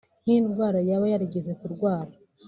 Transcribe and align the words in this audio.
nk’indwara 0.23 0.79
yaba 0.89 1.05
yarigeze 1.13 1.51
kurwara 1.59 2.13